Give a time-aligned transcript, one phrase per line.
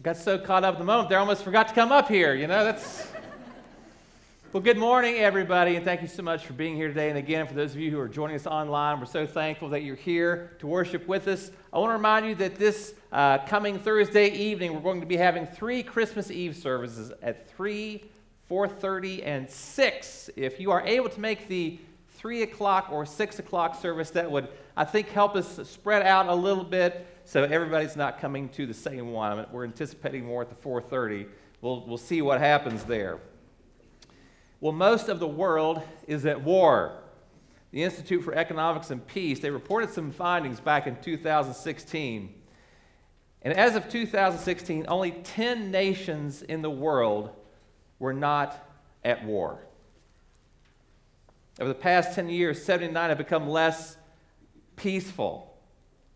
[0.00, 2.08] I got so caught up in the moment there, I almost forgot to come up
[2.08, 2.34] here.
[2.34, 3.06] You know, that's.
[4.52, 7.08] Well, good morning, everybody, and thank you so much for being here today.
[7.08, 9.82] And again, for those of you who are joining us online, we're so thankful that
[9.82, 11.52] you're here to worship with us.
[11.72, 15.18] I want to remind you that this uh, coming Thursday evening, we're going to be
[15.18, 18.02] having three Christmas Eve services at 3,
[18.50, 20.30] 4.30, and 6.
[20.34, 21.78] If you are able to make the
[22.20, 26.34] 3 o'clock or 6 o'clock service, that would, I think, help us spread out a
[26.34, 29.46] little bit so everybody's not coming to the same one.
[29.50, 31.28] We're anticipating more at the 4:30.
[31.62, 33.20] We'll, we'll see what happens there.
[34.60, 36.92] Well, most of the world is at war.
[37.70, 42.34] The Institute for Economics and Peace, they reported some findings back in 2016.
[43.42, 47.30] And as of 2016, only 10 nations in the world
[47.98, 48.62] were not
[49.04, 49.60] at war.
[51.60, 53.96] Over the past 10 years, 79 have become less
[54.76, 55.54] peaceful.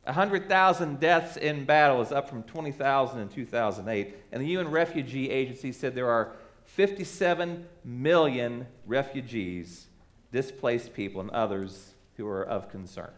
[0.04, 4.14] 100,000 deaths in battle is up from 20,000 in 2008.
[4.32, 6.32] And the UN Refugee Agency said there are
[6.64, 9.86] 57 million refugees,
[10.32, 13.10] displaced people, and others who are of concern.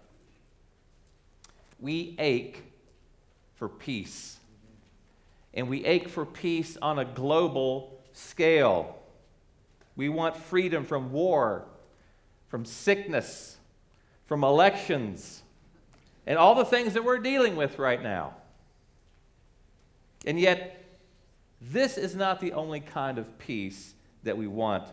[1.78, 2.64] We ache
[3.54, 4.38] for peace.
[5.54, 8.98] And we ache for peace on a global scale.
[9.94, 11.66] We want freedom from war,
[12.48, 13.56] from sickness,
[14.26, 15.42] from elections
[16.26, 18.34] and all the things that we're dealing with right now.
[20.26, 20.84] And yet,
[21.60, 24.88] this is not the only kind of peace that we want.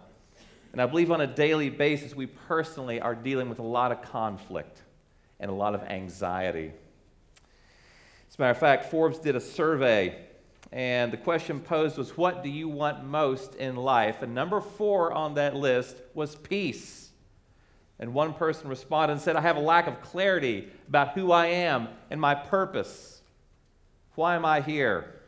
[0.72, 4.02] And I believe on a daily basis, we personally are dealing with a lot of
[4.04, 4.81] conflict
[5.40, 6.72] and a lot of anxiety.
[8.30, 10.16] As a matter of fact, Forbes did a survey,
[10.72, 14.22] and the question posed was What do you want most in life?
[14.22, 17.09] And number four on that list was peace.
[18.04, 21.46] And one person responded and said, I have a lack of clarity about who I
[21.46, 23.22] am and my purpose.
[24.16, 25.22] Why am I here?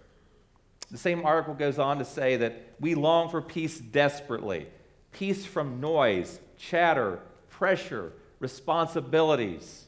[0.92, 4.68] The same article goes on to say that we long for peace desperately
[5.14, 9.86] peace from noise, chatter, pressure, responsibilities.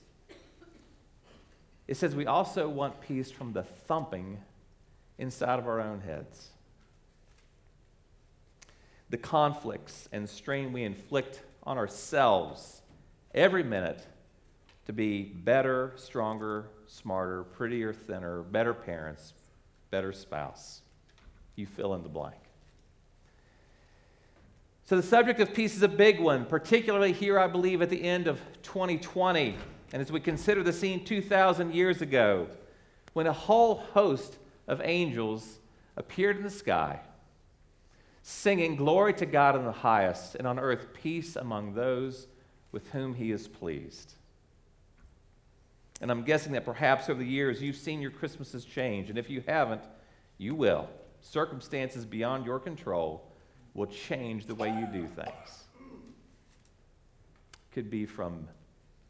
[1.90, 4.38] It says we also want peace from the thumping
[5.18, 6.52] inside of our own heads.
[9.10, 12.77] The conflicts and strain we inflict on ourselves
[13.38, 14.06] every minute
[14.86, 19.34] to be better, stronger, smarter, prettier, thinner, better parents,
[19.92, 20.82] better spouse.
[21.56, 22.36] You fill in the blank.
[24.86, 28.02] So, the subject of peace is a big one, particularly here, I believe, at the
[28.02, 29.56] end of 2020.
[29.92, 32.48] And as we consider the scene 2,000 years ago,
[33.14, 34.38] when a whole host
[34.68, 35.60] of angels
[35.98, 37.02] appeared in the sky
[38.30, 42.28] singing glory to God in the highest, and on earth peace among those
[42.72, 44.14] with whom he is pleased.
[46.02, 49.30] And I'm guessing that perhaps over the years you've seen your Christmases change, and if
[49.30, 49.82] you haven't,
[50.38, 50.88] you will.
[51.22, 53.32] Circumstances beyond your control
[53.74, 55.64] will change the way you do things.
[57.72, 58.48] Could be from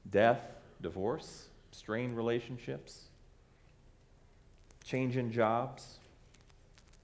[0.10, 0.42] death,
[0.82, 3.04] divorce, strained relationships,
[4.84, 6.00] change in jobs,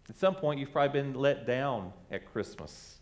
[0.10, 2.98] at some point, you've probably been let down at Christmas.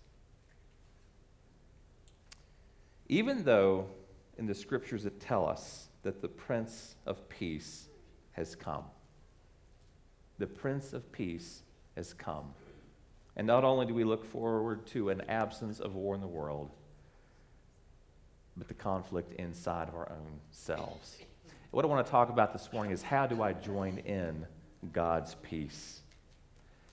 [3.11, 3.87] Even though
[4.37, 7.89] in the scriptures it tell us that the Prince of Peace
[8.31, 8.85] has come.
[10.39, 11.61] The Prince of Peace
[11.97, 12.53] has come.
[13.35, 16.71] And not only do we look forward to an absence of war in the world,
[18.55, 21.17] but the conflict inside of our own selves.
[21.71, 24.45] What I want to talk about this morning is how do I join in
[24.93, 26.00] God's peace?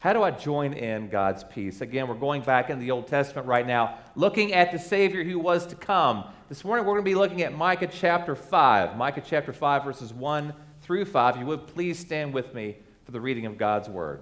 [0.01, 1.81] How do I join in God's peace?
[1.81, 5.41] Again, we're going back in the Old Testament right now, looking at the Savior who
[5.41, 6.25] was to come.
[6.49, 8.97] This morning, we're going to be looking at Micah chapter 5.
[8.97, 11.35] Micah chapter 5, verses 1 through 5.
[11.35, 14.21] If you would please stand with me for the reading of God's word.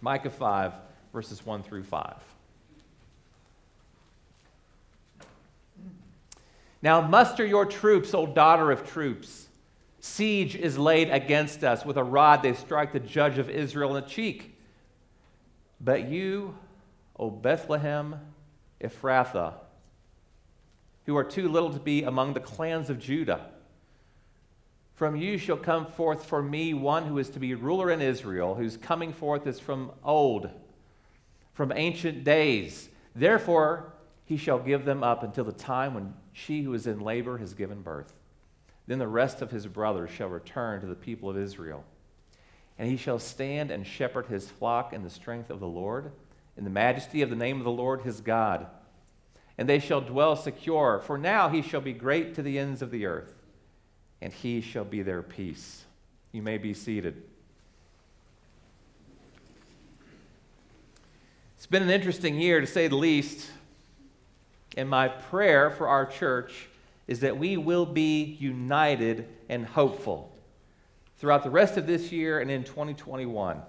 [0.00, 0.72] Micah 5,
[1.12, 2.16] verses 1 through 5.
[6.80, 9.48] Now muster your troops, O daughter of troops.
[10.00, 11.84] Siege is laid against us.
[11.84, 14.51] With a rod they strike the judge of Israel in the cheek.
[15.84, 16.54] But you,
[17.18, 18.16] O Bethlehem
[18.80, 19.54] Ephrathah,
[21.06, 23.46] who are too little to be among the clans of Judah,
[24.94, 28.54] from you shall come forth for me one who is to be ruler in Israel,
[28.54, 30.48] whose coming forth is from old,
[31.52, 32.88] from ancient days.
[33.16, 33.92] Therefore,
[34.24, 37.54] he shall give them up until the time when she who is in labor has
[37.54, 38.12] given birth.
[38.86, 41.84] Then the rest of his brothers shall return to the people of Israel.
[42.78, 46.10] And he shall stand and shepherd his flock in the strength of the Lord,
[46.56, 48.66] in the majesty of the name of the Lord his God.
[49.58, 52.90] And they shall dwell secure, for now he shall be great to the ends of
[52.90, 53.34] the earth,
[54.20, 55.84] and he shall be their peace.
[56.32, 57.22] You may be seated.
[61.56, 63.48] It's been an interesting year, to say the least.
[64.76, 66.66] And my prayer for our church
[67.06, 70.31] is that we will be united and hopeful
[71.22, 73.62] throughout the rest of this year and in 2021.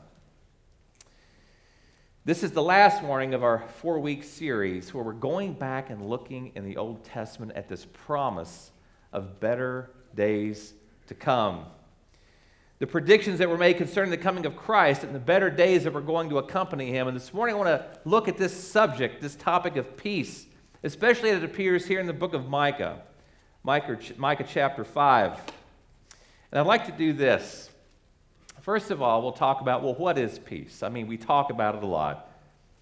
[2.25, 6.03] This is the last morning of our four week series where we're going back and
[6.03, 8.71] looking in the Old Testament at this promise
[9.11, 10.73] of better days
[11.05, 11.65] to come.
[12.79, 15.93] The predictions that were made concerning the coming of Christ and the better days that
[15.93, 17.07] were going to accompany him.
[17.07, 20.47] And this morning I want to look at this subject, this topic of peace,
[20.83, 23.03] especially as it appears here in the book of Micah,
[23.61, 25.39] Micah, Micah chapter 5.
[26.53, 27.71] And I'd like to do this.
[28.61, 30.83] First of all, we'll talk about, well, what is peace?
[30.83, 32.29] I mean, we talk about it a lot.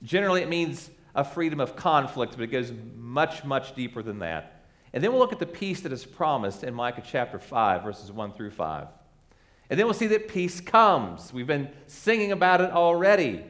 [0.04, 4.66] Generally, it means a freedom of conflict, but it goes much, much deeper than that.
[4.92, 8.12] And then we'll look at the peace that is promised in Micah chapter 5, verses
[8.12, 8.88] 1 through 5.
[9.70, 11.32] And then we'll see that peace comes.
[11.32, 13.46] We've been singing about it already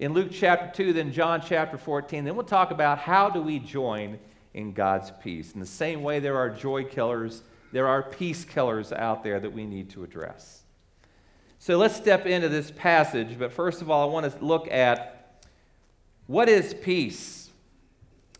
[0.00, 2.24] in Luke chapter 2, then John chapter 14.
[2.24, 4.18] Then we'll talk about how do we join
[4.52, 5.52] in God's peace.
[5.52, 9.52] In the same way, there are joy killers, there are peace killers out there that
[9.52, 10.62] we need to address.
[11.58, 15.42] So let's step into this passage, but first of all, I want to look at
[16.26, 17.50] what is peace?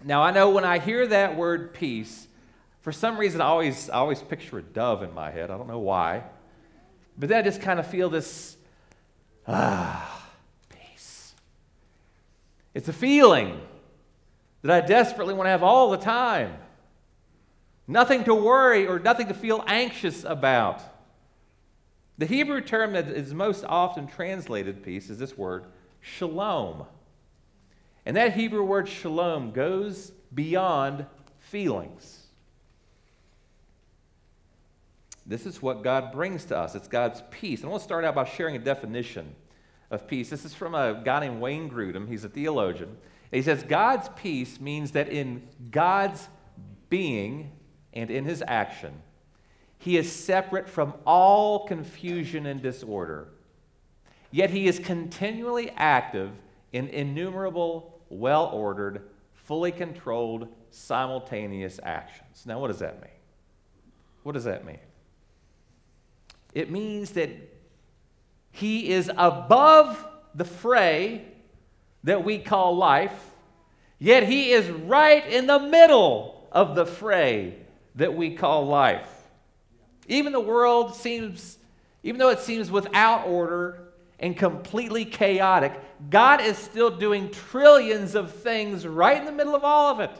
[0.03, 2.29] Now, I know when I hear that word peace,
[2.81, 5.50] for some reason I always, I always picture a dove in my head.
[5.50, 6.23] I don't know why.
[7.19, 8.56] But then I just kind of feel this,
[9.47, 10.27] ah,
[10.71, 11.35] peace.
[12.73, 13.61] It's a feeling
[14.62, 16.55] that I desperately want to have all the time.
[17.90, 20.81] Nothing to worry or nothing to feel anxious about.
[22.19, 25.64] The Hebrew term that is most often translated peace is this word,
[26.00, 26.84] shalom.
[28.06, 31.06] And that Hebrew word shalom goes beyond
[31.40, 32.26] feelings.
[35.26, 36.76] This is what God brings to us.
[36.76, 37.60] It's God's peace.
[37.60, 39.34] And I want to start out by sharing a definition
[39.90, 40.31] of peace.
[40.31, 42.08] This is from a guy named Wayne Grudem.
[42.08, 42.98] He's a theologian.
[43.32, 46.28] He says God's peace means that in God's
[46.88, 47.50] being
[47.92, 48.92] and in his action,
[49.78, 53.28] he is separate from all confusion and disorder.
[54.31, 56.31] Yet he is continually active
[56.72, 59.02] in innumerable, well ordered,
[59.34, 62.44] fully controlled, simultaneous actions.
[62.46, 63.10] Now, what does that mean?
[64.22, 64.78] What does that mean?
[66.54, 67.31] It means that
[68.52, 71.25] he is above the fray
[72.04, 73.31] that we call life,
[73.98, 77.54] yet he is right in the middle of the fray
[77.94, 79.08] that we call life.
[80.08, 81.58] Even the world seems,
[82.02, 83.88] even though it seems without order
[84.19, 85.72] and completely chaotic,
[86.10, 90.10] God is still doing trillions of things right in the middle of all of it.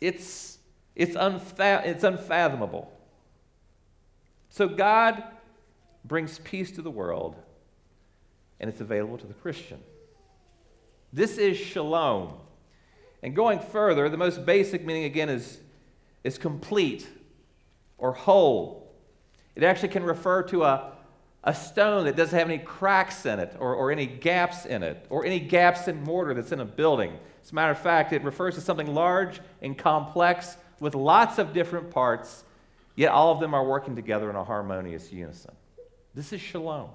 [0.00, 0.58] It's,
[0.96, 2.90] it's, unfa- it's unfathomable.
[4.48, 5.22] So God
[6.04, 7.36] brings peace to the world,
[8.58, 9.78] and it's available to the Christian.
[11.12, 12.32] This is shalom.
[13.22, 15.58] And going further, the most basic meaning again is
[16.24, 17.08] is complete
[17.98, 18.92] or whole.
[19.54, 20.92] It actually can refer to a,
[21.44, 25.06] a stone that doesn't have any cracks in it or, or any gaps in it
[25.10, 27.18] or any gaps in mortar that's in a building.
[27.42, 31.52] As a matter of fact, it refers to something large and complex with lots of
[31.52, 32.44] different parts,
[32.96, 35.54] yet all of them are working together in a harmonious unison.
[36.14, 36.90] This is shalom,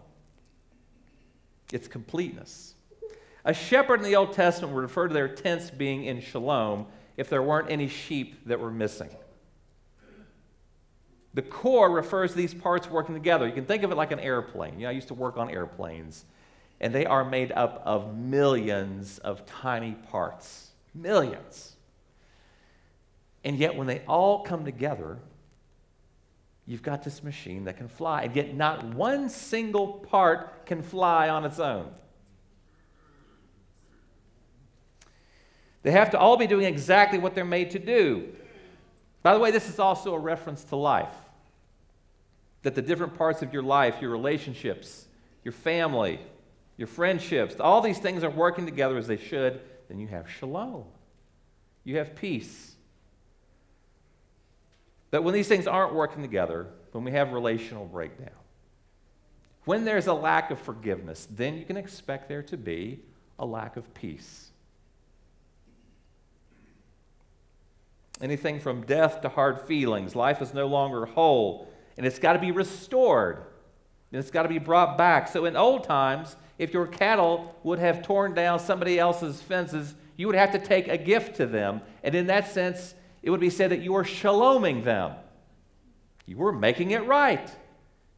[1.72, 2.75] it's completeness.
[3.46, 7.30] A shepherd in the Old Testament would refer to their tents being in shalom if
[7.30, 9.10] there weren't any sheep that were missing.
[11.36, 13.46] The core refers to these parts working together.
[13.46, 14.80] You can think of it like an airplane.
[14.80, 16.26] You know, I used to work on airplanes,
[16.82, 20.72] and they are made up of millions of tiny parts.
[20.94, 21.76] Millions.
[23.44, 25.20] And yet, when they all come together,
[26.66, 28.24] you've got this machine that can fly.
[28.24, 31.92] And yet, not one single part can fly on its own.
[35.86, 38.30] They have to all be doing exactly what they're made to do.
[39.22, 41.14] By the way, this is also a reference to life.
[42.64, 45.06] That the different parts of your life, your relationships,
[45.44, 46.20] your family,
[46.76, 50.86] your friendships, all these things are working together as they should, then you have shalom.
[51.84, 52.76] You have peace.
[55.12, 58.32] But when these things aren't working together, when we have relational breakdown,
[59.66, 63.02] when there's a lack of forgiveness, then you can expect there to be
[63.38, 64.50] a lack of peace.
[68.22, 70.16] Anything from death to hard feelings.
[70.16, 73.38] Life is no longer whole, and it's got to be restored,
[74.12, 75.28] and it's got to be brought back.
[75.28, 80.28] So, in old times, if your cattle would have torn down somebody else's fences, you
[80.28, 81.82] would have to take a gift to them.
[82.04, 85.14] And in that sense, it would be said that you were shaloming them.
[86.26, 87.50] You were making it right.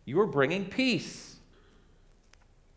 [0.05, 1.35] You were bringing peace.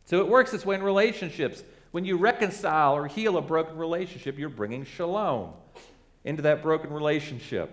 [0.07, 1.63] So it works this way in relationships.
[1.91, 5.53] When you reconcile or heal a broken relationship, you're bringing shalom
[6.25, 7.71] into that broken relationship.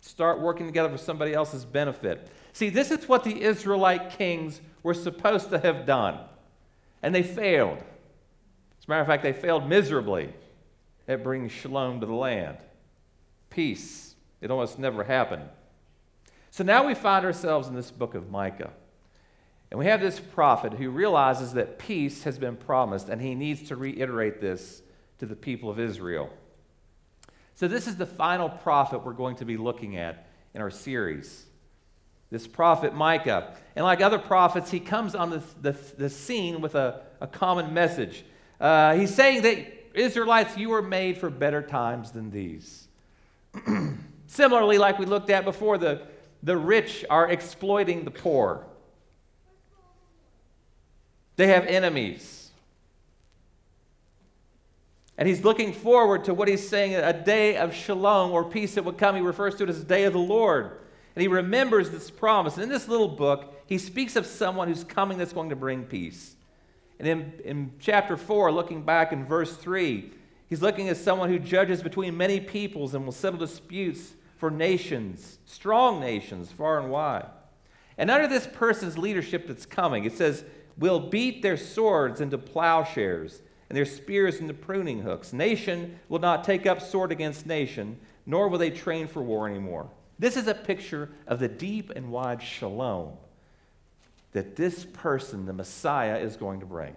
[0.00, 2.28] Start working together for somebody else's benefit.
[2.52, 6.20] See, this is what the Israelite kings were supposed to have done,
[7.02, 7.78] and they failed.
[7.78, 10.32] As a matter of fact, they failed miserably
[11.08, 12.56] at bringing shalom to the land.
[13.50, 14.14] Peace.
[14.40, 15.48] It almost never happened.
[16.50, 18.72] So now we find ourselves in this book of Micah.
[19.70, 23.68] And we have this prophet who realizes that peace has been promised, and he needs
[23.68, 24.82] to reiterate this
[25.18, 26.30] to the people of Israel.
[27.56, 31.46] So, this is the final prophet we're going to be looking at in our series.
[32.30, 33.56] This prophet Micah.
[33.74, 37.72] And like other prophets, he comes on the, the, the scene with a, a common
[37.72, 38.24] message.
[38.60, 42.88] Uh, he's saying that Israelites, you were made for better times than these.
[44.26, 46.02] Similarly, like we looked at before, the,
[46.42, 48.66] the rich are exploiting the poor.
[51.36, 52.45] They have enemies.
[55.18, 58.84] And he's looking forward to what he's saying a day of shalom or peace that
[58.84, 59.14] would come.
[59.14, 60.78] He refers to it as the day of the Lord.
[61.14, 62.54] And he remembers this promise.
[62.54, 65.84] And in this little book, he speaks of someone who's coming that's going to bring
[65.84, 66.36] peace.
[66.98, 70.12] And in, in chapter 4, looking back in verse 3,
[70.48, 75.38] he's looking at someone who judges between many peoples and will settle disputes for nations,
[75.46, 77.26] strong nations, far and wide.
[77.96, 80.44] And under this person's leadership that's coming, it says,
[80.76, 85.32] will beat their swords into plowshares and their spears into pruning hooks.
[85.32, 89.88] Nation will not take up sword against nation, nor will they train for war anymore.
[90.18, 93.12] This is a picture of the deep and wide shalom
[94.32, 96.94] that this person, the Messiah, is going to bring.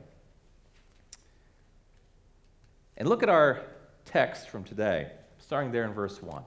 [2.97, 3.61] And look at our
[4.05, 6.43] text from today, starting there in verse 1.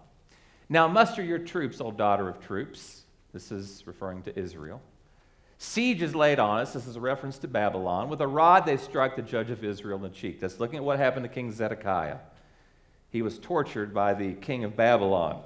[0.69, 3.03] Now muster your troops, O daughter of troops.
[3.33, 4.83] This is referring to Israel.
[5.63, 6.73] Siege is laid on us.
[6.73, 8.09] This is a reference to Babylon.
[8.09, 10.41] With a rod, they strike the judge of Israel in the cheek.
[10.41, 12.19] That's looking at what happened to King Zedekiah.
[13.11, 15.41] He was tortured by the king of Babylon.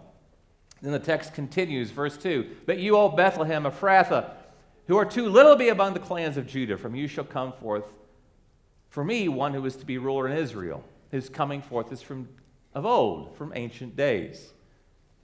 [0.81, 4.31] Then the text continues, verse 2 But you, O Bethlehem Ephrathah,
[4.87, 7.53] who are too little to be among the clans of Judah, from you shall come
[7.53, 7.93] forth
[8.89, 10.83] for me one who is to be ruler in Israel.
[11.11, 12.27] His coming forth is from
[12.73, 14.55] of old, from ancient days.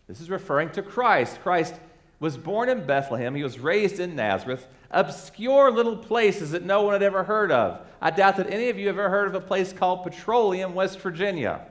[0.06, 1.40] This is referring to Christ.
[1.40, 1.76] Christ
[2.22, 3.34] was born in Bethlehem.
[3.34, 7.84] He was raised in Nazareth obscure little places that no one had ever heard of.
[8.00, 11.00] I doubt that any of you have ever heard of a place called Petroleum, West
[11.00, 11.66] Virginia,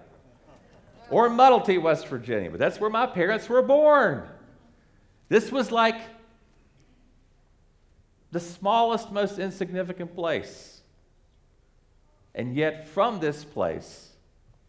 [1.10, 4.28] or Muddlety, West Virginia, but that's where my parents were born.
[5.30, 6.02] This was like
[8.34, 10.82] the smallest, most insignificant place.
[12.36, 14.10] And yet, from this place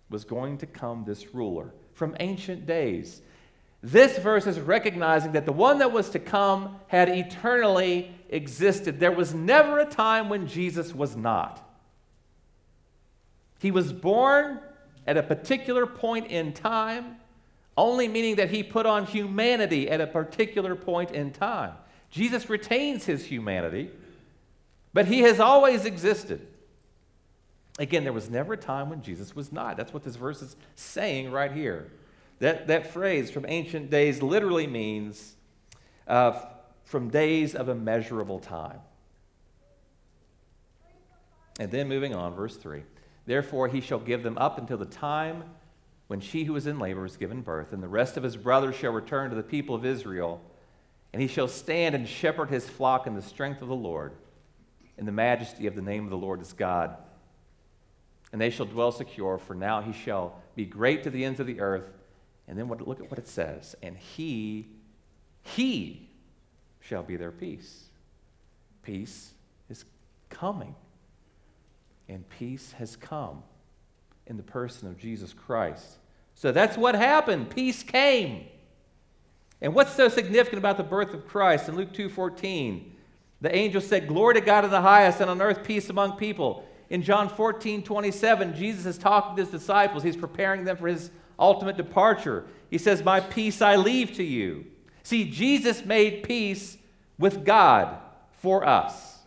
[0.08, 3.20] was going to come this ruler from ancient days.
[3.82, 9.00] This verse is recognizing that the one that was to come had eternally existed.
[9.00, 11.68] There was never a time when Jesus was not.
[13.58, 14.60] He was born
[15.06, 17.16] at a particular point in time,
[17.76, 21.72] only meaning that he put on humanity at a particular point in time.
[22.10, 23.90] Jesus retains his humanity,
[24.92, 26.46] but he has always existed.
[27.78, 29.76] Again, there was never a time when Jesus was not.
[29.76, 31.90] That's what this verse is saying right here.
[32.42, 35.36] That, that phrase from ancient days literally means
[36.08, 36.40] uh,
[36.82, 38.80] from days of immeasurable time.
[41.60, 42.82] And then moving on, verse 3
[43.26, 45.44] Therefore he shall give them up until the time
[46.08, 48.74] when she who is in labor is given birth, and the rest of his brothers
[48.74, 50.42] shall return to the people of Israel,
[51.12, 54.14] and he shall stand and shepherd his flock in the strength of the Lord,
[54.98, 56.96] in the majesty of the name of the Lord his God.
[58.32, 61.46] And they shall dwell secure, for now he shall be great to the ends of
[61.46, 61.84] the earth
[62.52, 63.74] and then what, look at what it says.
[63.82, 64.66] And he,
[65.40, 66.06] he
[66.80, 67.84] shall be their peace.
[68.82, 69.32] Peace
[69.70, 69.86] is
[70.28, 70.74] coming.
[72.10, 73.42] And peace has come
[74.26, 75.96] in the person of Jesus Christ.
[76.34, 77.48] So that's what happened.
[77.48, 78.44] Peace came.
[79.62, 81.70] And what's so significant about the birth of Christ?
[81.70, 82.84] In Luke 2:14,
[83.40, 86.68] the angel said, Glory to God in the highest, and on earth peace among people.
[86.90, 90.02] In John 14, 27, Jesus is talking to his disciples.
[90.02, 91.10] He's preparing them for his
[91.42, 92.46] ultimate departure.
[92.70, 94.66] He says, My peace I leave to you.
[95.02, 96.78] See, Jesus made peace
[97.18, 97.98] with God
[98.38, 99.18] for us.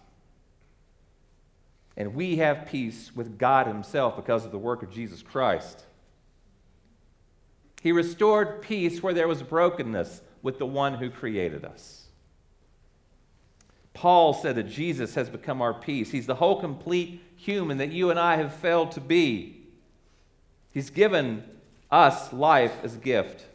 [1.98, 5.84] And we have peace with God Himself because of the work of Jesus Christ.
[7.82, 12.08] He restored peace where there was brokenness with the one who created us.
[13.94, 16.12] Paul said that Jesus has become our peace.
[16.12, 19.62] He's the whole complete human that you and I have failed to be.
[20.74, 21.44] He's given
[21.92, 23.46] us life as a gift.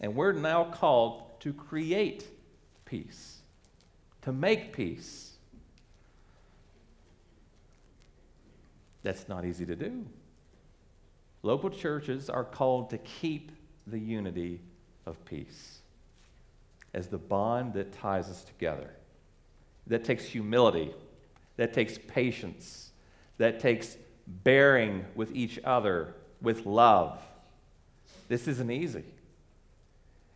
[0.00, 2.26] And we're now called to create
[2.84, 3.38] peace,
[4.22, 5.32] to make peace.
[9.02, 10.04] That's not easy to do.
[11.42, 13.52] Local churches are called to keep
[13.86, 14.60] the unity
[15.04, 15.80] of peace
[16.94, 18.90] as the bond that ties us together.
[19.86, 20.94] That takes humility,
[21.56, 22.92] that takes patience,
[23.36, 27.18] that takes bearing with each other with love.
[28.28, 29.04] This isn't easy.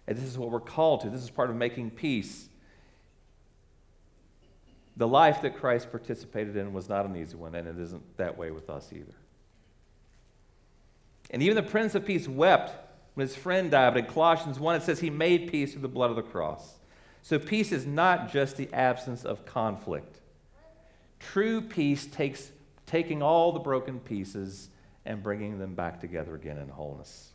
[0.06, 1.10] And this is what we're called to.
[1.10, 2.48] This is part of making peace.
[4.96, 8.36] The life that Christ participated in was not an easy one, and it isn't that
[8.36, 9.14] way with us either.
[11.30, 12.72] And even the Prince of Peace wept
[13.14, 13.94] when his friend died.
[13.94, 16.78] But in Colossians 1, it says he made peace through the blood of the cross.
[17.22, 20.20] So peace is not just the absence of conflict.
[21.20, 22.50] True peace takes
[22.86, 24.70] taking all the broken pieces
[25.08, 27.32] and bringing them back together again in wholeness.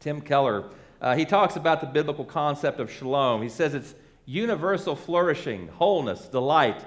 [0.00, 0.64] Tim Keller,
[1.00, 3.40] uh, he talks about the biblical concept of shalom.
[3.40, 3.94] He says it's
[4.26, 6.84] universal flourishing, wholeness, delight.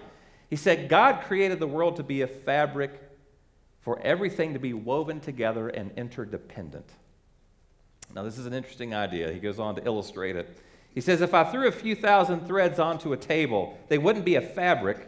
[0.50, 2.92] He said God created the world to be a fabric
[3.80, 6.90] for everything to be woven together and interdependent.
[8.14, 9.32] Now, this is an interesting idea.
[9.32, 10.58] He goes on to illustrate it.
[10.94, 14.36] He says, If I threw a few thousand threads onto a table, they wouldn't be
[14.36, 15.08] a fabric,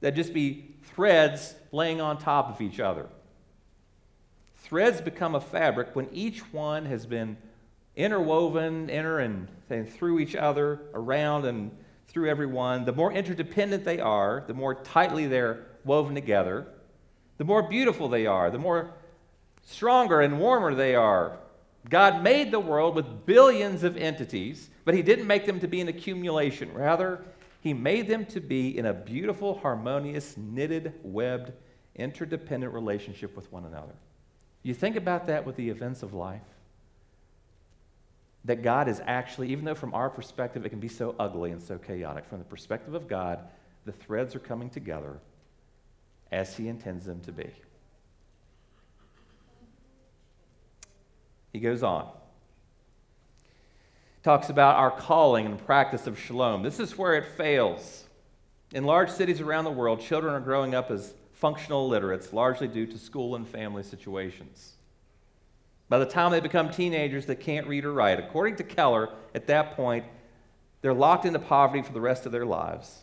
[0.00, 3.08] they'd just be threads laying on top of each other.
[4.72, 7.36] Threads become a fabric when each one has been
[7.94, 11.70] interwoven, inter and, and through each other, around and
[12.08, 12.86] through everyone.
[12.86, 16.68] The more interdependent they are, the more tightly they're woven together,
[17.36, 18.94] the more beautiful they are, the more
[19.60, 21.36] stronger and warmer they are.
[21.90, 25.82] God made the world with billions of entities, but He didn't make them to be
[25.82, 26.72] an accumulation.
[26.72, 27.22] Rather,
[27.60, 31.52] He made them to be in a beautiful, harmonious, knitted, webbed,
[31.94, 33.92] interdependent relationship with one another.
[34.62, 36.40] You think about that with the events of life?
[38.44, 41.62] That God is actually, even though from our perspective it can be so ugly and
[41.62, 43.40] so chaotic, from the perspective of God,
[43.84, 45.18] the threads are coming together
[46.30, 47.50] as He intends them to be.
[51.52, 52.08] He goes on.
[54.22, 56.62] Talks about our calling and practice of shalom.
[56.62, 58.04] This is where it fails.
[58.72, 62.86] In large cities around the world, children are growing up as functional illiterates, largely due
[62.86, 64.74] to school and family situations.
[65.88, 68.20] By the time they become teenagers, they can't read or write.
[68.20, 70.04] According to Keller, at that point,
[70.82, 73.00] they're locked into poverty for the rest of their lives.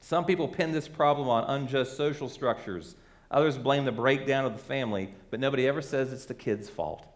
[0.00, 2.96] Some people pin this problem on unjust social structures.
[3.30, 7.06] Others blame the breakdown of the family, but nobody ever says it's the kid's fault.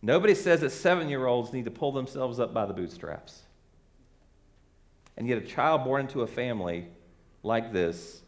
[0.00, 3.42] Nobody says that seven year olds need to pull themselves up by the bootstraps.
[5.18, 6.86] And yet, a child born into a family
[7.42, 8.22] like this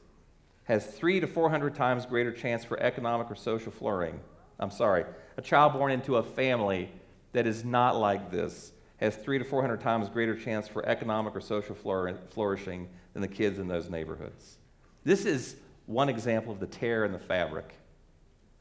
[0.65, 4.21] has three to 400 times greater chance for economic or social flourishing.
[4.59, 5.05] I'm sorry,
[5.37, 6.89] a child born into a family
[7.33, 11.41] that is not like this has three to 400 times greater chance for economic or
[11.41, 14.59] social flourishing than the kids in those neighborhoods.
[15.03, 17.75] This is one example of the tear in the fabric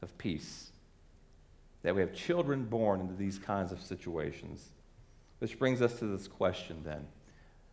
[0.02, 0.70] of peace.
[1.82, 4.70] That we have children born into these kinds of situations.
[5.38, 7.06] Which brings us to this question then.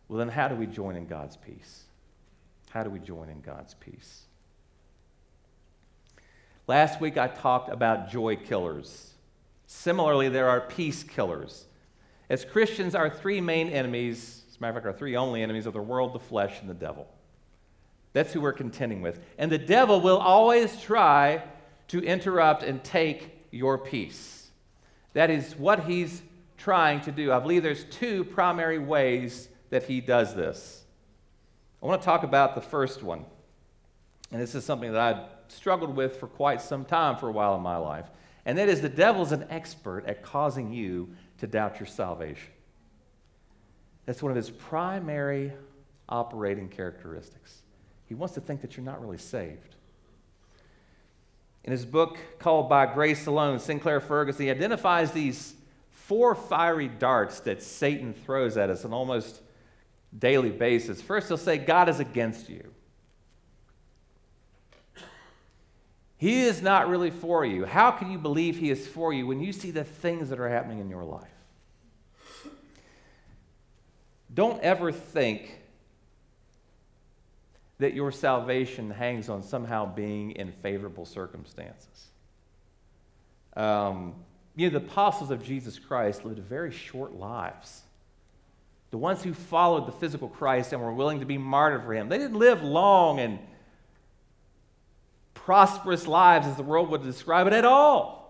[0.08, 1.84] Well, then, how do we join in God's peace?
[2.70, 4.22] How do we join in God's peace?
[6.66, 9.12] Last week I talked about joy killers.
[9.66, 11.66] Similarly, there are peace killers.
[12.28, 15.66] As Christians, our three main enemies, as a matter of fact, our three only enemies
[15.66, 17.08] are the world, the flesh, and the devil.
[18.12, 19.20] That's who we're contending with.
[19.36, 21.42] And the devil will always try
[21.88, 24.48] to interrupt and take your peace.
[25.12, 26.22] That is what he's
[26.56, 27.32] trying to do.
[27.32, 30.84] I believe there's two primary ways that he does this.
[31.82, 33.24] I want to talk about the first one.
[34.30, 37.56] And this is something that I've struggled with for quite some time for a while
[37.56, 38.06] in my life.
[38.44, 42.52] And that is the devil's an expert at causing you to doubt your salvation.
[44.06, 45.52] That's one of his primary
[46.08, 47.62] operating characteristics.
[48.06, 49.76] He wants to think that you're not really saved.
[51.64, 55.54] In his book called By Grace Alone, Sinclair Ferguson identifies these
[55.90, 59.42] four fiery darts that Satan throws at us on almost
[60.18, 61.00] daily basis.
[61.00, 62.70] First, he'll say, God is against you.
[66.16, 67.64] He is not really for you.
[67.64, 70.50] How can you believe He is for you when you see the things that are
[70.50, 71.28] happening in your life?
[74.32, 75.60] Don't ever think
[77.78, 82.08] that your salvation hangs on somehow being in favorable circumstances.
[83.56, 84.14] Um,
[84.54, 87.82] you know, the apostles of Jesus Christ lived very short lives.
[88.90, 92.08] The ones who followed the physical Christ and were willing to be martyred for him,
[92.08, 93.38] they didn't live long and
[95.34, 98.20] prosperous lives as the world would describe it at all.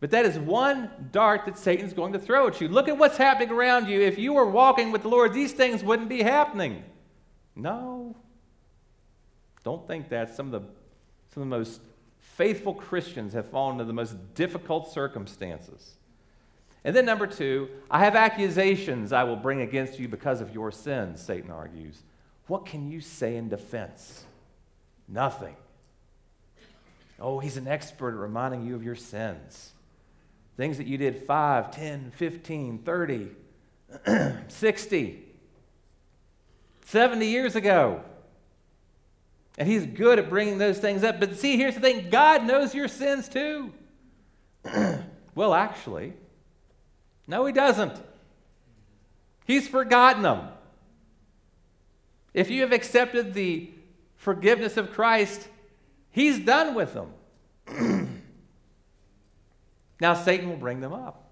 [0.00, 2.68] But that is one dart that Satan's going to throw at you.
[2.68, 4.00] Look at what's happening around you.
[4.00, 6.84] If you were walking with the Lord, these things wouldn't be happening.
[7.56, 8.14] No.
[9.62, 10.34] Don't think that.
[10.34, 10.68] Some of the,
[11.32, 11.80] some of the most
[12.18, 15.94] faithful Christians have fallen into the most difficult circumstances.
[16.84, 20.70] And then, number two, I have accusations I will bring against you because of your
[20.70, 22.02] sins, Satan argues.
[22.46, 24.24] What can you say in defense?
[25.08, 25.56] Nothing.
[27.18, 29.72] Oh, he's an expert at reminding you of your sins.
[30.58, 33.28] Things that you did 5, 10, 15, 30,
[34.48, 35.24] 60,
[36.84, 38.02] 70 years ago.
[39.56, 41.18] And he's good at bringing those things up.
[41.18, 43.72] But see, here's the thing God knows your sins too.
[45.34, 46.12] well, actually,
[47.26, 48.00] no, he doesn't.
[49.44, 50.48] He's forgotten them.
[52.32, 53.70] If you have accepted the
[54.16, 55.48] forgiveness of Christ,
[56.10, 57.12] he's done with them.
[60.00, 61.24] now, Satan will bring them up.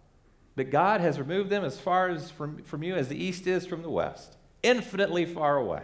[0.54, 3.66] But God has removed them as far as from, from you as the east is
[3.66, 5.82] from the west, infinitely far away.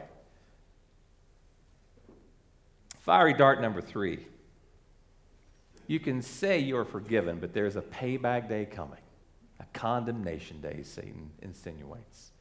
[3.00, 4.26] Fiery dart number three.
[5.86, 9.00] You can say you're forgiven, but there's a payback day coming,
[9.78, 12.32] condemnation day, Satan insinuates.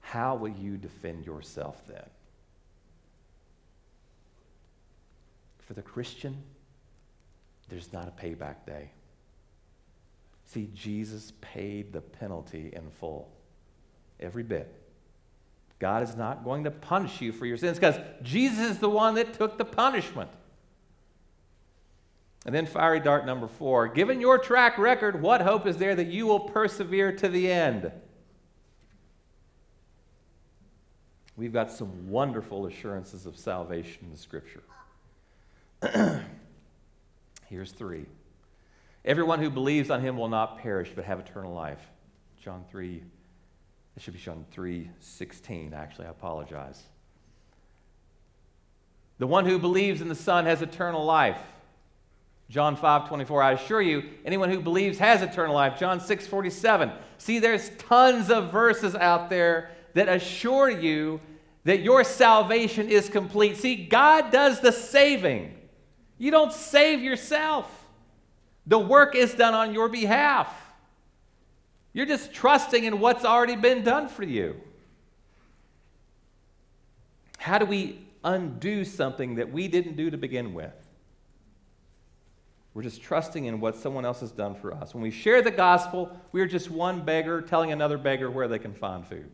[0.00, 2.08] How will you defend yourself then?
[5.58, 6.42] For the Christian,
[7.68, 8.90] there's not a payback day.
[10.46, 13.30] See, Jesus paid the penalty in full,
[14.18, 14.74] every bit.
[15.78, 19.14] God is not going to punish you for your sins because Jesus is the one
[19.16, 20.30] that took the punishment.
[22.44, 26.08] And then, fiery dart number four given your track record, what hope is there that
[26.08, 27.92] you will persevere to the end?
[31.36, 34.62] We've got some wonderful assurances of salvation in the scripture.
[37.48, 38.06] Here's three.
[39.04, 41.80] Everyone who believes on him will not perish but have eternal life.
[42.40, 43.02] John 3
[43.96, 46.06] it should be shown 316, actually.
[46.06, 46.82] I apologize.
[49.18, 51.40] The one who believes in the Son has eternal life.
[52.52, 53.42] John 5 24.
[53.42, 55.78] I assure you, anyone who believes has eternal life.
[55.80, 56.92] John 6 47.
[57.16, 61.18] See, there's tons of verses out there that assure you
[61.64, 63.56] that your salvation is complete.
[63.56, 65.56] See, God does the saving.
[66.18, 67.70] You don't save yourself,
[68.66, 70.54] the work is done on your behalf.
[71.94, 74.60] You're just trusting in what's already been done for you.
[77.38, 80.81] How do we undo something that we didn't do to begin with?
[82.74, 84.94] We're just trusting in what someone else has done for us.
[84.94, 88.58] When we share the gospel, we are just one beggar telling another beggar where they
[88.58, 89.30] can find food.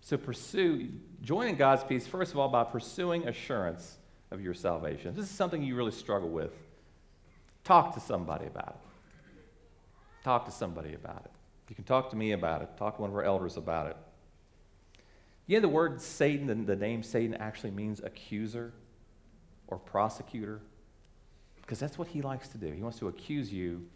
[0.00, 0.88] So pursue,
[1.20, 3.98] join in God's peace, first of all, by pursuing assurance
[4.30, 5.14] of your salvation.
[5.14, 6.52] This is something you really struggle with.
[7.62, 10.24] Talk to somebody about it.
[10.24, 11.30] Talk to somebody about it.
[11.68, 12.70] You can talk to me about it.
[12.78, 13.96] Talk to one of our elders about it.
[15.46, 18.72] You know, the word Satan, the, the name Satan actually means accuser
[19.68, 20.60] or prosecutor
[21.72, 22.70] because that's what he likes to do.
[22.70, 23.86] He wants to accuse you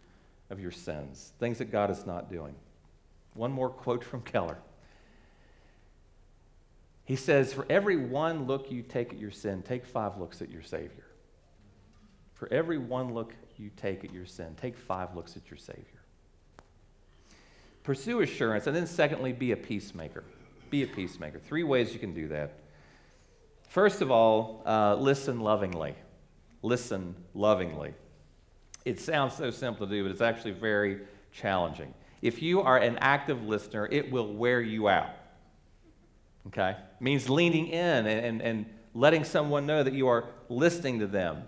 [0.48, 2.54] of your sins, things that God is not doing.
[3.34, 4.56] One more quote from Keller.
[7.04, 10.50] He says, For every one look you take at your sin, take five looks at
[10.50, 11.04] your Savior.
[12.32, 16.00] For every one look you take at your sin, take five looks at your Savior.
[17.82, 18.66] Pursue assurance.
[18.66, 20.24] And then, secondly, be a peacemaker.
[20.70, 21.40] Be a peacemaker.
[21.40, 22.54] Three ways you can do that.
[23.68, 25.94] First of all, uh, listen lovingly.
[26.66, 27.94] Listen lovingly.
[28.84, 30.98] It sounds so simple to do, but it's actually very
[31.30, 31.94] challenging.
[32.22, 35.10] If you are an active listener, it will wear you out.
[36.48, 36.70] Okay?
[36.70, 41.06] It means leaning in and, and, and letting someone know that you are listening to
[41.06, 41.44] them.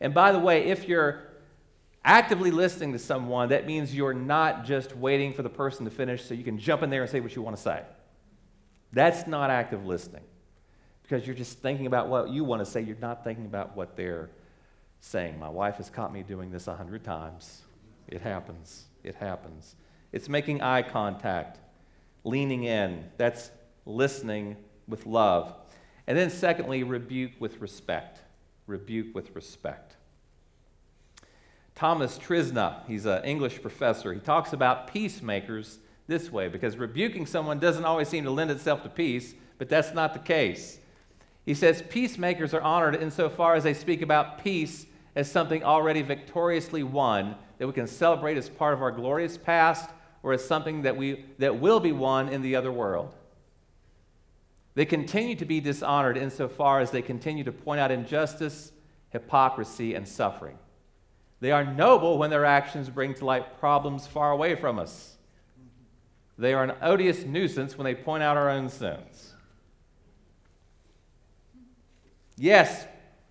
[0.00, 1.22] And by the way, if you're
[2.04, 6.24] actively listening to someone, that means you're not just waiting for the person to finish
[6.24, 7.82] so you can jump in there and say what you want to say.
[8.92, 10.24] That's not active listening
[11.04, 12.80] because you're just thinking about what you want to say.
[12.80, 14.28] You're not thinking about what they're
[15.06, 15.38] saying.
[15.38, 17.62] My wife has caught me doing this a hundred times.
[18.08, 18.84] It happens.
[19.04, 19.76] It happens.
[20.12, 21.60] It's making eye contact,
[22.24, 23.04] leaning in.
[23.16, 23.50] That's
[23.84, 24.56] listening
[24.88, 25.54] with love.
[26.06, 28.20] And then, secondly, rebuke with respect.
[28.66, 29.96] Rebuke with respect.
[31.76, 37.58] Thomas Trzyna, he's an English professor, he talks about peacemakers this way because rebuking someone
[37.58, 40.78] doesn't always seem to lend itself to peace, but that's not the case.
[41.44, 46.82] He says peacemakers are honored insofar as they speak about peace as something already victoriously
[46.82, 49.90] won that we can celebrate as part of our glorious past
[50.22, 53.14] or as something that, we, that will be won in the other world.
[54.74, 58.72] They continue to be dishonored insofar as they continue to point out injustice,
[59.08, 60.58] hypocrisy, and suffering.
[61.40, 65.16] They are noble when their actions bring to light problems far away from us.
[66.36, 69.32] They are an odious nuisance when they point out our own sins.
[72.36, 72.86] Yes,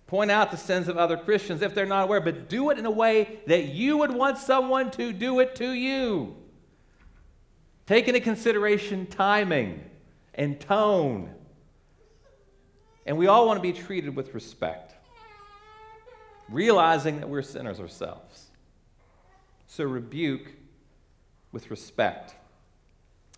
[0.06, 2.86] point out the sins of other Christians if they're not aware, but do it in
[2.86, 6.36] a way that you would want someone to do it to you.
[7.86, 9.82] Take into consideration timing
[10.34, 11.32] and tone.
[13.04, 14.94] And we all want to be treated with respect,
[16.48, 18.46] realizing that we're sinners ourselves.
[19.66, 20.52] So rebuke
[21.52, 22.34] with respect.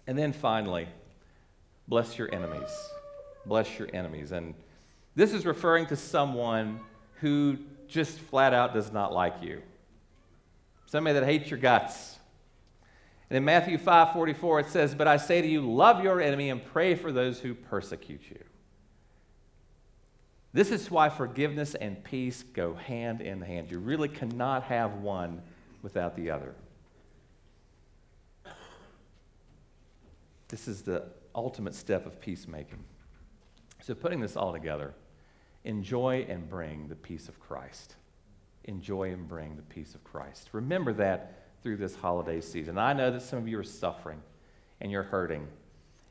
[0.06, 0.88] And then finally,
[1.86, 2.70] bless your enemies.
[3.44, 4.32] Bless your enemies.
[4.32, 4.54] And
[5.18, 6.78] this is referring to someone
[7.20, 9.60] who just flat out does not like you,
[10.86, 12.16] somebody that hates your guts.
[13.28, 16.50] And in Matthew 5 44, it says, But I say to you, love your enemy
[16.50, 18.38] and pray for those who persecute you.
[20.52, 23.72] This is why forgiveness and peace go hand in hand.
[23.72, 25.42] You really cannot have one
[25.82, 26.54] without the other.
[30.46, 32.84] This is the ultimate step of peacemaking.
[33.82, 34.94] So, putting this all together,
[35.68, 37.94] enjoy and bring the peace of Christ.
[38.64, 40.48] Enjoy and bring the peace of Christ.
[40.52, 42.78] Remember that through this holiday season.
[42.78, 44.20] I know that some of you are suffering
[44.80, 45.46] and you're hurting,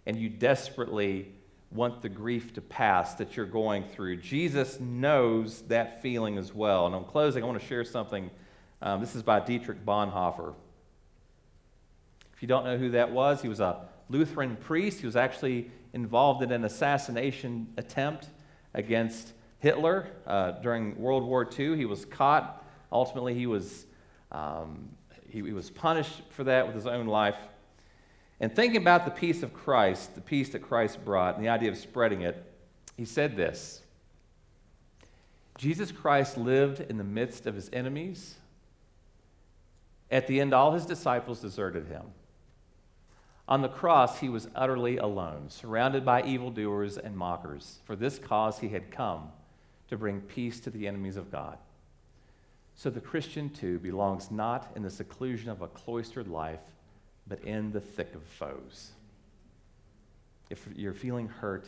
[0.06, 1.32] and you desperately
[1.72, 4.18] want the grief to pass that you're going through.
[4.18, 6.86] Jesus knows that feeling as well.
[6.86, 8.30] And in closing, I want to share something.
[8.82, 10.54] Um, this is by Dietrich Bonhoeffer.
[12.36, 15.00] If you don't know who that was, he was a Lutheran priest.
[15.00, 18.28] He was actually involved in an assassination attempt
[18.76, 21.76] against Hitler uh, during World War II.
[21.76, 22.64] He was caught.
[22.92, 23.86] Ultimately, he was,
[24.32, 24.90] um,
[25.30, 27.38] he, he was punished for that with his own life.
[28.40, 31.72] And thinking about the peace of Christ, the peace that Christ brought, and the idea
[31.72, 32.44] of spreading it,
[32.96, 33.82] he said this
[35.58, 38.36] Jesus Christ lived in the midst of his enemies.
[40.10, 42.04] At the end, all his disciples deserted him.
[43.50, 47.80] On the cross, he was utterly alone, surrounded by evildoers and mockers.
[47.86, 49.32] For this cause, he had come
[49.90, 51.58] to bring peace to the enemies of God.
[52.76, 56.60] So the Christian, too, belongs not in the seclusion of a cloistered life
[57.28, 58.92] but in the thick of foes.
[60.50, 61.68] If you're feeling hurt,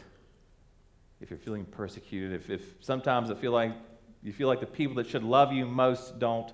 [1.20, 3.74] if you're feeling persecuted, if, if sometimes it feel like
[4.24, 6.52] you feel like the people that should love you most don't,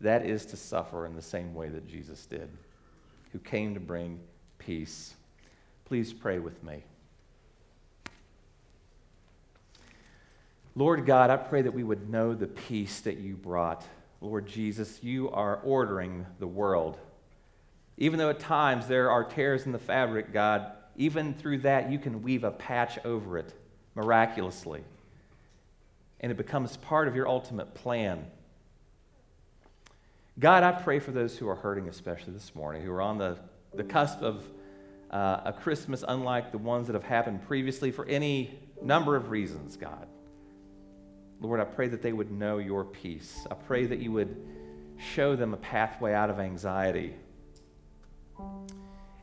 [0.00, 2.48] that is to suffer in the same way that Jesus did,
[3.32, 4.20] who came to bring
[4.58, 5.14] peace.
[5.84, 6.82] Please pray with me.
[10.74, 13.84] Lord God, I pray that we would know the peace that you brought.
[14.20, 16.98] Lord Jesus, you are ordering the world
[18.02, 21.98] even though at times there are tears in the fabric, God, even through that, you
[21.98, 23.54] can weave a patch over it
[23.94, 24.82] miraculously.
[26.20, 28.26] And it becomes part of your ultimate plan.
[30.38, 33.38] God, I pray for those who are hurting, especially this morning, who are on the,
[33.74, 34.42] the cusp of
[35.10, 39.76] uh, a Christmas unlike the ones that have happened previously for any number of reasons,
[39.76, 40.08] God.
[41.42, 43.46] Lord, I pray that they would know your peace.
[43.50, 44.34] I pray that you would
[45.14, 47.16] show them a pathway out of anxiety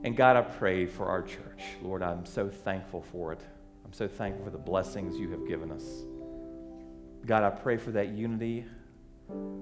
[0.03, 1.61] and God, I pray for our church.
[1.81, 3.41] Lord, I'm so thankful for it.
[3.83, 5.83] I'm so thankful for the blessings you have given us.
[7.25, 8.65] God, I pray for that unity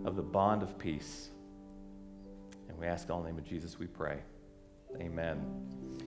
[0.06, 1.30] of the bond of peace.
[2.70, 4.20] And we ask all in the name of Jesus, we pray.
[5.02, 6.07] Amen.